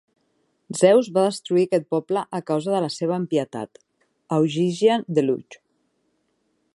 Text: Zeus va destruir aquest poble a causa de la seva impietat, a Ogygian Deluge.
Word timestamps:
Zeus 0.77 1.09
va 1.17 1.25
destruir 1.25 1.65
aquest 1.67 1.85
poble 1.95 2.23
a 2.39 2.41
causa 2.47 2.73
de 2.77 2.81
la 2.85 2.89
seva 2.95 3.19
impietat, 3.23 3.79
a 4.37 4.43
Ogygian 4.47 5.09
Deluge. 5.19 5.63